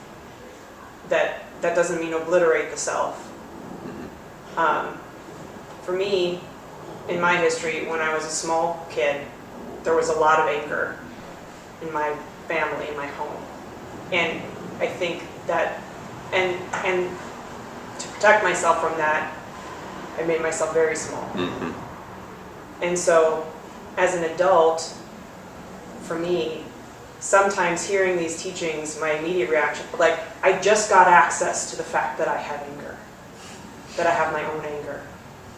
[1.10, 3.24] that, that doesn't mean obliterate the self.
[4.58, 4.98] Um,
[5.84, 6.40] for me,
[7.08, 9.26] in my history, when I was a small kid,
[9.84, 10.98] there was a lot of anger
[11.82, 12.16] in my
[12.48, 13.44] family, in my home.
[14.12, 14.42] And
[14.80, 15.82] I think that,
[16.34, 17.10] and, and
[18.18, 19.32] protect myself from that,
[20.20, 21.30] I made myself very small.
[21.36, 21.74] Mhm.
[22.82, 23.46] And so,
[23.96, 24.92] as an adult,
[26.08, 26.66] for me,
[27.20, 32.18] sometimes hearing these teachings, my immediate reaction, like, I just got access to the fact
[32.18, 32.96] that I have anger,
[33.98, 35.02] that I have my own anger.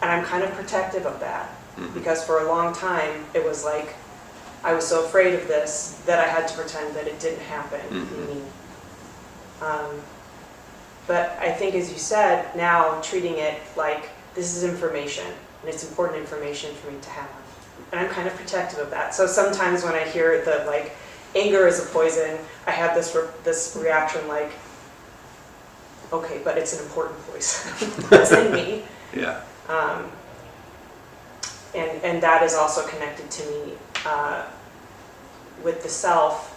[0.02, 1.48] And I'm kind of protective of that
[1.78, 1.94] Mhm.
[1.94, 3.94] because for a long time, it was like,
[4.64, 7.80] I was so afraid of this that I had to pretend that it didn't happen.
[7.90, 9.64] Mhm.
[9.66, 10.02] Um,
[11.10, 15.82] but I think, as you said, now treating it like this is information and it's
[15.82, 17.28] important information for me to have.
[17.90, 19.12] And I'm kind of protective of that.
[19.12, 20.94] So sometimes when I hear the like
[21.34, 24.52] anger is a poison, I have this re- this reaction like,
[26.12, 28.84] okay, but it's an important poison that's in me.
[29.12, 29.42] Yeah.
[29.68, 30.08] Um,
[31.74, 33.72] and, and that is also connected to me
[34.06, 34.46] uh,
[35.64, 36.56] with the self.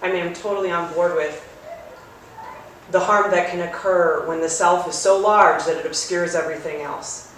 [0.00, 1.47] I mean, I'm totally on board with
[2.90, 6.80] the harm that can occur when the self is so large that it obscures everything
[6.80, 7.32] else.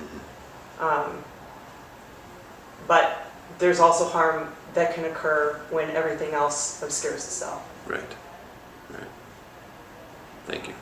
[0.78, 1.24] Um,
[2.86, 7.68] but there's also harm that can occur when everything else obscures the self.
[7.86, 8.01] Right.
[8.90, 9.03] Right.
[10.46, 10.74] Thank you.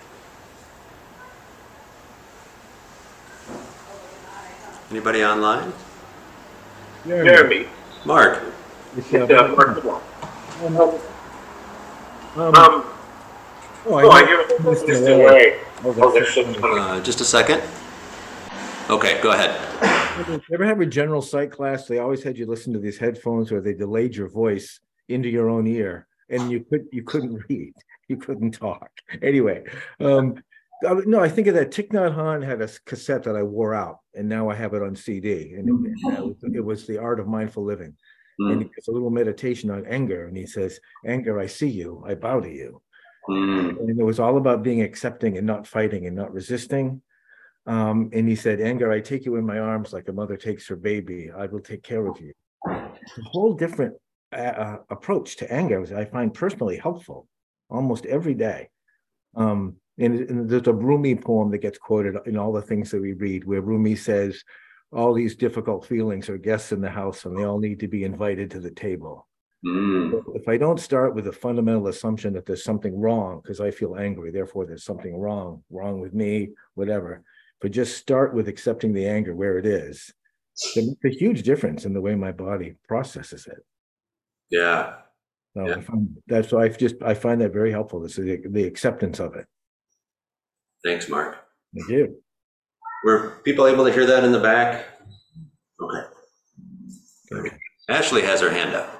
[4.90, 5.72] Anybody online?
[7.06, 7.66] Jeremy,
[8.04, 8.42] Mark?
[8.96, 9.84] it's uh, Mark
[12.36, 12.84] Um, Um,
[13.88, 14.84] oh, oh, I I hear Mr.
[14.86, 15.06] Mr.
[15.06, 15.26] Ray.
[15.26, 15.60] Ray.
[15.82, 17.62] That's there's so some, Uh, just a second.
[18.90, 19.54] Okay, go ahead.
[20.24, 20.34] funny.
[20.48, 21.86] You ever have a general psych class?
[21.86, 25.48] They always had you listen to these headphones where they delayed your voice into your
[25.50, 27.74] own ear, and you could you couldn't read,
[28.08, 28.90] you couldn't talk.
[29.22, 29.64] Anyway,
[30.00, 30.42] um,
[30.86, 31.70] I no, I think of that.
[31.70, 34.82] Thich Nhat Hanh had a cassette that I wore out, and now I have it
[34.82, 37.94] on CD, and it, and it was- it was the art of mindful living.
[38.40, 42.04] And Mm, it's a little meditation on anger, and he says, "Anger, I see you,
[42.06, 42.80] I bow to you."
[43.28, 47.02] Mm, and it was all about being accepting and not fighting and not resisting.
[47.66, 50.66] Um, and he said, Anger, I take you in my arms like a mother takes
[50.68, 51.30] her baby.
[51.36, 52.32] I will take care of you.
[52.66, 53.94] It's a whole different
[54.32, 57.26] uh, uh, approach to anger, I find personally helpful
[57.70, 58.68] almost every day.
[59.34, 63.00] Um, and, and there's a Rumi poem that gets quoted in all the things that
[63.00, 64.42] we read, where Rumi says,
[64.92, 68.04] All these difficult feelings are guests in the house, and they all need to be
[68.04, 69.27] invited to the table
[69.64, 73.70] mm, if I don't start with a fundamental assumption that there's something wrong because I
[73.70, 77.22] feel angry, therefore there's something wrong, wrong with me, whatever.
[77.60, 80.12] But just start with accepting the anger where it is.
[80.76, 83.64] It makes a huge difference in the way my body processes it.
[84.50, 84.94] yeah.
[85.56, 85.76] So Yeah.
[85.76, 88.00] I find that's why I just I find that very helpful.
[88.00, 89.46] This is the, the acceptance of it.
[90.84, 91.36] Thanks, Mark.
[91.74, 92.22] Thank you.
[93.04, 94.84] Were people able to hear that in the back?
[95.80, 96.06] Okay.
[97.32, 97.56] Okay.
[97.88, 98.97] Ashley has her hand up.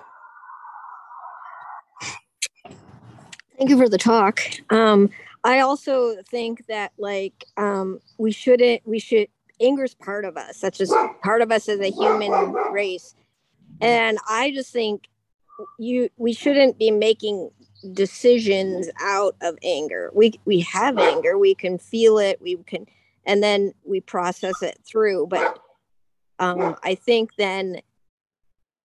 [3.59, 4.41] Thank you for the talk.
[4.71, 5.11] Um,
[5.43, 9.27] I also think that like um, we shouldn't we should
[9.61, 10.61] anger is part of us.
[10.61, 12.31] That's just part of us as a human
[12.71, 13.17] race.
[13.81, 15.09] And I just think
[15.77, 17.51] you we shouldn't be making
[17.93, 20.13] decisions out of anger.
[20.15, 22.87] We we have anger, we can feel it, we can
[23.27, 25.27] and then we process it through.
[25.27, 25.59] But
[26.39, 27.81] um, I think then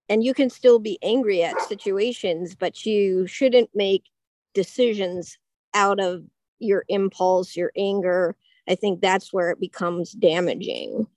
[0.10, 4.04] and you can still be angry at situations, but you shouldn't make
[4.54, 5.38] decisions
[5.74, 6.24] out of
[6.60, 8.36] your impulse, your anger,
[8.68, 11.08] I think that's where it becomes damaging.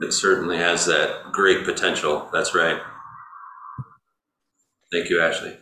[0.00, 2.28] It certainly has that great potential.
[2.32, 2.80] That's right.
[4.90, 5.56] Thank you, Ashley.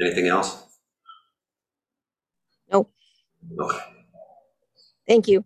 [0.00, 0.62] Anything else?
[2.72, 2.88] No.
[3.60, 3.78] Okay.
[5.06, 5.44] Thank you.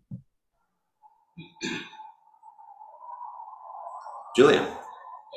[4.36, 4.66] Julian?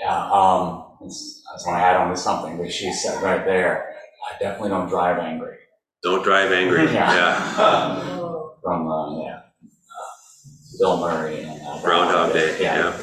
[0.02, 3.91] Yeah, um, I just want to add on to something that she said right there.
[4.30, 5.57] I definitely don't drive angry.
[6.03, 6.86] Don't drive angry.
[6.93, 7.13] Yeah.
[7.13, 8.17] Yeah.
[8.63, 11.59] From, uh, yeah, uh, Bill Murray and.
[11.65, 12.61] uh, Groundhog Day.
[12.61, 12.93] Yeah, Yeah.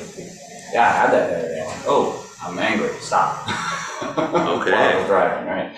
[0.73, 1.67] yeah, I had that the other day.
[1.67, 3.45] Like, Oh, I'm angry, stop.
[4.19, 4.71] Okay.
[4.73, 5.77] While I was driving, right?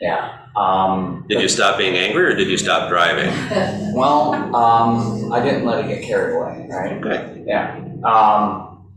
[0.00, 1.24] Yeah, um.
[1.28, 3.30] Did you stop being angry or did you stop driving?
[3.94, 6.92] Well, um, I didn't let it get carried away, right?
[6.92, 7.42] Okay.
[7.46, 7.80] Yeah.
[8.04, 8.90] Um,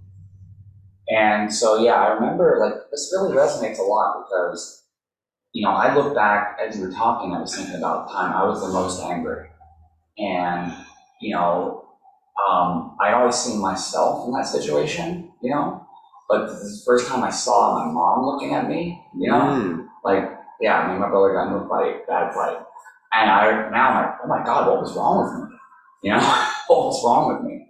[1.09, 4.80] and so, yeah, I remember like this really resonates a lot because,
[5.54, 8.34] you know, I look back as you were talking, I was thinking about the time
[8.34, 9.49] I was the most angry.
[10.18, 10.74] And,
[11.22, 11.86] you know,
[12.49, 15.86] um, I always seen myself in that situation, you know,
[16.30, 19.39] but this is the first time I saw my mom looking at me, you know,
[19.41, 20.32] Mm, like,
[20.62, 22.58] yeah, me and my brother got into a fight, bad fight.
[23.14, 25.58] And I, now I'm like, oh my God, what was wrong with me?
[26.04, 26.20] You know,
[26.68, 27.68] what was wrong with me?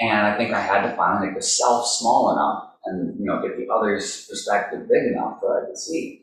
[0.00, 3.42] And I think I had to finally make the self small enough and, you know,
[3.42, 6.22] get the other's perspective big enough that I could see,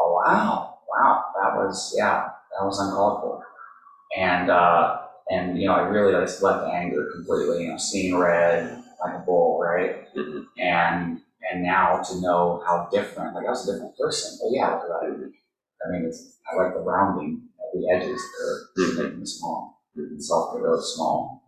[0.00, 2.28] oh, wow, wow, that was, yeah,
[2.58, 3.46] that was uncalled for.
[4.16, 4.98] And, uh,
[5.30, 9.14] and, you know, I really just let the anger completely, you know, seeing red like
[9.14, 10.06] a bull, right?
[10.16, 10.46] mhm.
[10.58, 11.20] And,
[11.50, 15.06] and now to know how different, like I was a different person, but yeah, I,
[15.06, 18.22] I mean, it's, I like the rounding at the edges,
[18.76, 19.80] they're making it small,
[20.18, 21.42] soft, they're really small.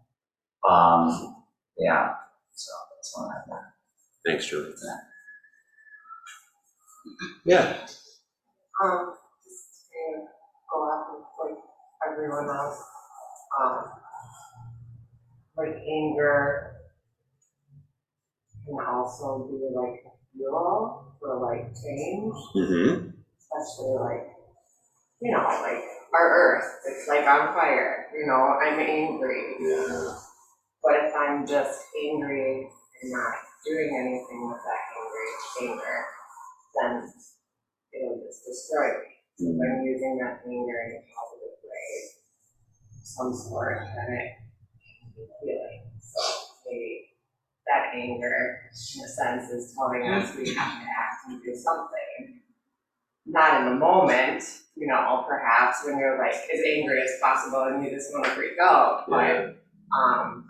[0.69, 1.37] Um,
[1.79, 2.15] yeah,
[2.55, 3.73] so that's what I have that.
[4.27, 4.75] Thanks, Julian.
[7.45, 7.77] Yeah.
[8.83, 9.15] Um,
[9.45, 10.27] just to
[10.73, 11.59] go off of like
[12.11, 12.83] everyone else,
[13.63, 13.85] um,
[15.57, 16.73] like anger
[18.67, 23.11] can also be like a fuel for like change, Mm-hmm.
[23.39, 24.27] especially like,
[25.21, 25.83] you know, like
[26.15, 29.55] our earth, it's like on fire, you know, I'm angry.
[29.61, 30.17] Yeah.
[30.83, 32.69] But if I'm just angry
[33.03, 36.05] and not doing anything with that angry anger,
[36.75, 37.13] then
[37.93, 39.13] it'll just destroy me.
[39.39, 42.23] If I'm using that anger in a positive way,
[43.03, 45.83] some sort, then it can be healing.
[46.01, 46.21] So
[46.67, 47.13] maybe
[47.67, 52.41] that anger, in a sense, is telling us we have to act and do something.
[53.27, 54.43] Not in the moment,
[54.77, 58.31] you know, perhaps when you're like as angry as possible and you just want to
[58.33, 59.57] freak out, but
[59.97, 60.45] um,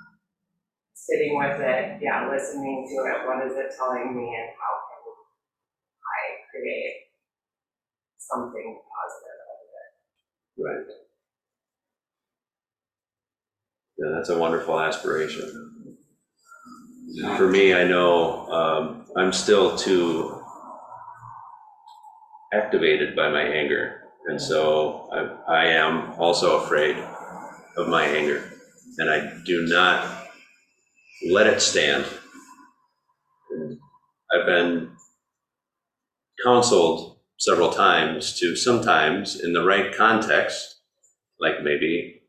[0.95, 5.03] sitting with it, yeah, listening to it, what is it telling me and how can
[6.01, 6.92] I create
[8.33, 10.63] something positive out of it?
[10.63, 10.87] Right.
[13.99, 15.97] Yeah, that's a wonderful aspiration.
[17.37, 20.43] For me, I know um, I'm still too
[22.53, 24.03] activated by my anger.
[24.29, 26.97] And so I, I am also afraid
[27.77, 28.53] of my anger.
[28.99, 30.29] And I do not
[31.31, 32.05] let it stand.
[33.51, 33.79] And
[34.33, 34.91] I've been
[36.45, 40.77] counseled several times to sometimes, in the right context,
[41.41, 42.23] like maybe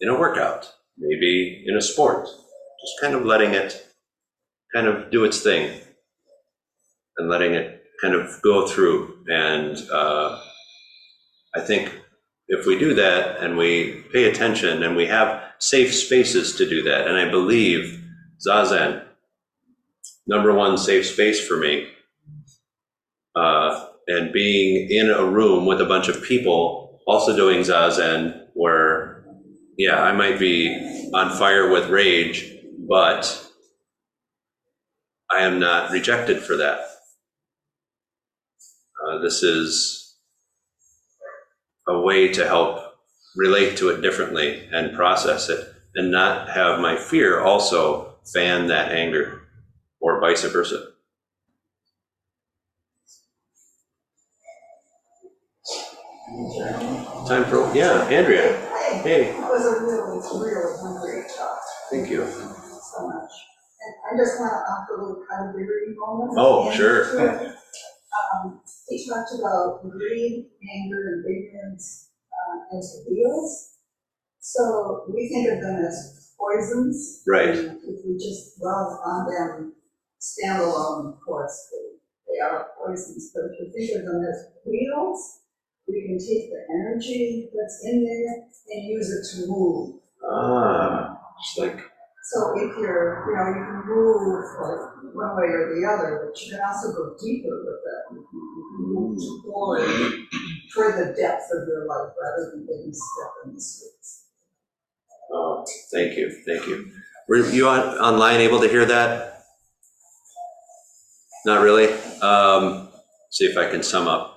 [0.00, 3.88] in a workout, maybe in a sport, just kind of letting it
[4.72, 5.80] kind of do its thing
[7.18, 9.18] and letting it kind of go through.
[9.28, 10.40] And uh,
[11.56, 11.92] I think
[12.46, 16.84] if we do that and we pay attention and we have safe spaces to do
[16.84, 18.00] that, and I believe
[18.46, 19.02] Zazen,
[20.28, 21.88] number one safe space for me,
[23.34, 29.24] uh, and being in a room with a bunch of people also doing Zazen where,
[29.76, 32.52] yeah, I might be on fire with rage,
[32.88, 33.46] but
[35.30, 36.80] I am not rejected for that.
[39.06, 40.16] Uh, this is
[41.88, 42.94] a way to help
[43.36, 48.92] relate to it differently and process it and not have my fear also fan that
[48.92, 49.42] anger
[50.00, 50.89] or vice versa.
[56.30, 58.54] Time for, yeah, Andrea.
[59.02, 61.58] Hey, It was a really, really great talk,
[61.90, 62.22] thank you.
[62.22, 63.30] so much.
[63.82, 66.30] And I just want to offer a little accountability moment.
[66.38, 67.02] Oh, And sure.
[67.18, 67.54] to it.
[68.14, 73.74] Um, he talked about greed, anger, and ignorance, uh, as wheels.
[74.38, 77.24] So we think of them as poisons.
[77.26, 77.58] Right.
[77.58, 79.74] And If we just dwell on them
[80.20, 83.32] standalone, of course, they, they are poisons.
[83.34, 85.39] But if you think of them as wheels,
[85.90, 90.00] we can take the energy that's in there and use it to move.
[90.24, 91.80] Ah, it's like,
[92.22, 96.40] So if you're, you know, you can move like one way or the other, but
[96.40, 98.14] you can also go deeper with that.
[98.14, 98.26] You
[98.76, 99.88] can move forward
[100.72, 104.26] for the depth of your life rather than getting stuck in the streets.
[105.32, 106.92] oh, thank you, thank you.
[107.28, 109.44] Were you on, online able to hear that?
[111.46, 111.92] Not really?
[112.20, 112.88] Um,
[113.30, 114.29] see if I can sum up.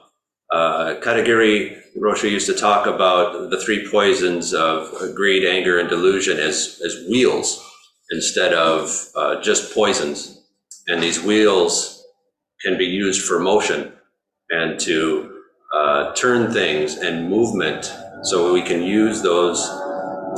[0.53, 6.37] Uh, Katagiri Roshi used to talk about the three poisons of greed, anger, and delusion
[6.37, 7.59] as, as wheels
[8.11, 10.45] instead of uh, just poisons.
[10.87, 12.05] And these wheels
[12.61, 13.93] can be used for motion
[14.51, 15.39] and to
[15.73, 17.91] uh, turn things and movement
[18.21, 19.67] so we can use those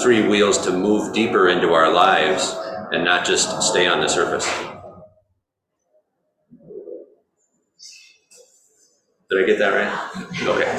[0.02, 2.56] three wheels to move deeper into our lives
[2.94, 4.50] and not just stay on the surface.
[9.30, 9.92] Did I get that right?
[10.48, 10.72] Okay.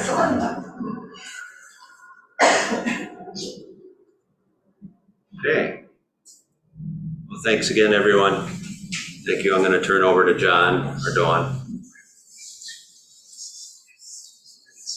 [5.39, 5.85] Okay.
[7.29, 8.47] Well, thanks again, everyone.
[9.27, 9.55] Thank you.
[9.55, 11.66] I'm going to turn over to John or Dawn.